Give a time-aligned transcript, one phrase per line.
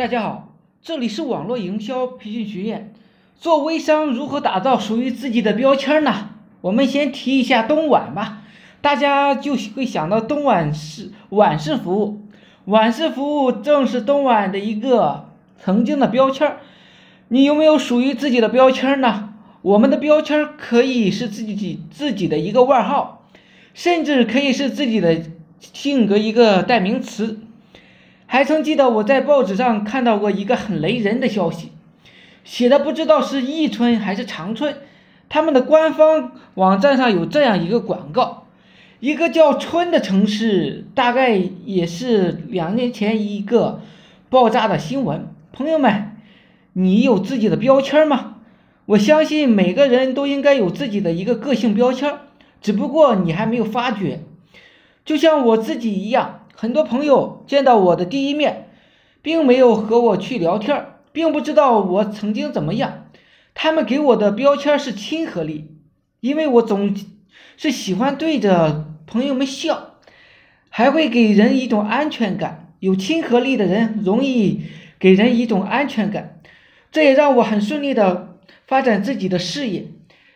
[0.00, 2.94] 大家好，这里是网络营销培训学院。
[3.38, 6.30] 做微商如何打造属于自己的标签呢？
[6.62, 8.44] 我们先提一下东莞吧，
[8.80, 12.22] 大家就会想到东莞是莞式服务，
[12.64, 15.28] 莞式服务正是东莞的一个
[15.58, 16.56] 曾经的标签。
[17.28, 19.34] 你有没有属于自己的标签呢？
[19.60, 23.26] 我们的标签可以是自己自己的一个外号，
[23.74, 25.20] 甚至可以是自己的
[25.60, 27.40] 性格一个代名词。
[28.32, 31.72] 还曾记得我在报纸上看到过一个很雷人的消息，
[32.44, 34.76] 写的不知道是宜春还是长春，
[35.28, 38.46] 他们的官方网站上有这样一个广告：
[39.00, 43.80] 一个叫春的城市，大概也是两年前一个
[44.28, 45.26] 爆炸的新闻。
[45.52, 46.12] 朋友们，
[46.74, 48.36] 你有自己的标签吗？
[48.86, 52.14] 我相信每个人都应该有自己的一个个性标签，
[52.62, 54.20] 只不过你还没有发觉，
[55.04, 56.36] 就像我自己一样。
[56.60, 58.68] 很多朋友见到我的第一面，
[59.22, 63.06] 并没有和我去聊天，并不知道我曾经怎么样。
[63.54, 65.78] 他们给我的标签是亲和力，
[66.20, 66.94] 因为我总
[67.56, 69.94] 是喜欢对着朋友们笑，
[70.68, 72.74] 还会给人一种安全感。
[72.80, 74.64] 有亲和力的人容易
[74.98, 76.42] 给人一种安全感，
[76.92, 79.86] 这也让我很顺利的发展自己的事业。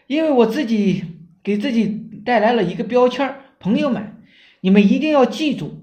[0.07, 1.05] 因为我自己
[1.43, 1.85] 给自己
[2.25, 4.23] 带来了一个标签，朋友们，
[4.63, 5.83] 你们一定要记住。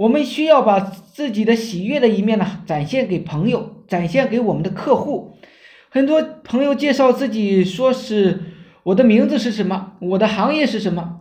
[0.00, 5.36] 我们需要把自己的喜悦的一面呢展现给朋友，展现给我们的客户。
[5.90, 8.40] 很多朋友介绍自己说是
[8.82, 11.20] 我的名字是什么，我的行业是什么，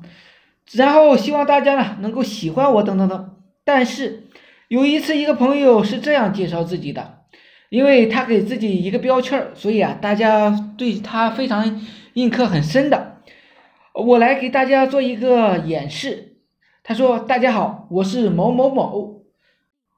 [0.72, 3.36] 然后希望大家呢能够喜欢我等等等。
[3.66, 4.30] 但是
[4.70, 7.24] 有一次一个朋友是这样介绍自己的，
[7.68, 11.82] 因为他给自己一个标签儿，所以啊大家对他非常
[12.14, 13.18] 印刻很深的。
[13.94, 16.28] 我来给大家做一个演示。
[16.90, 19.22] 他说：“大家好，我是某某某，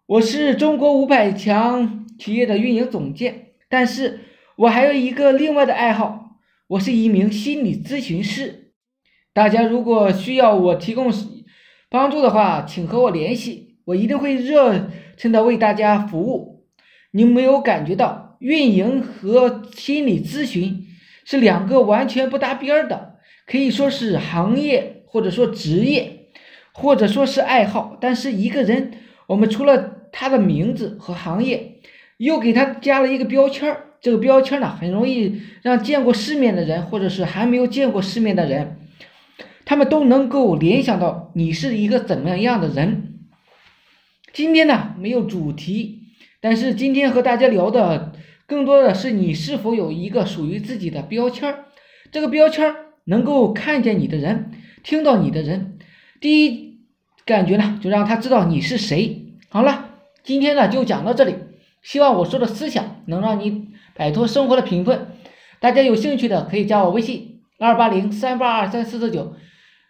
[0.08, 4.20] 我是中国五百强企业的运营总监，但是
[4.58, 6.36] 我还有一个另外的爱好，
[6.68, 8.74] 我是一名心理咨询师。
[9.32, 11.10] 大家如果需要我提供
[11.90, 16.66] 帮助的话，请和我联系，我一定会热情的为大家服务。
[17.12, 20.88] 你没有感觉到运营和心理咨询
[21.24, 23.16] 是两个完全不搭边的，
[23.48, 26.18] 可以说是行业或者说职业。”
[26.74, 28.92] 或者说是爱好，但是一个人，
[29.28, 31.80] 我们除了他的名字和行业，
[32.18, 33.86] 又给他加了一个标签儿。
[34.02, 38.78] 这个标签呢，很容易让见过世面的人，或者是还没有见过世面的人，
[39.64, 43.20] 他们都能够联想到你是一个怎么样的人。
[44.34, 46.00] 今天呢，没有主题，
[46.40, 48.14] 但是今天和大家聊的
[48.48, 51.66] 更多的是你是否有一个属于自己的标签儿。
[52.12, 54.52] 这个标签儿能够看见你的人，
[54.82, 55.78] 听到你的人。
[56.22, 56.78] 第一
[57.26, 59.26] 感觉呢，就让他知道你是谁。
[59.50, 59.86] 好了，
[60.24, 61.34] 今天呢就讲到这里。
[61.82, 65.08] 希望我说的思想能让你摆脱生活的贫困。
[65.60, 69.34] 大家有兴趣的可以加我微信二八零三八二三四四九，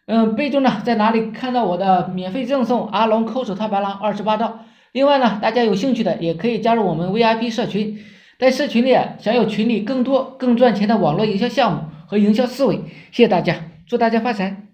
[0.06, 4.62] 嗯，备注呢在哪里看到我的免费赠送阿龙抠手套白狼二十八招。
[4.94, 8.00] 另外呢，大家有兴趣的也可以加入我们 VIP 社群，
[8.40, 12.78] 在社群里享有群里更多更赚钱的网络营销项目和营销思维。
[13.12, 14.71] 谢谢大家，祝大家发财。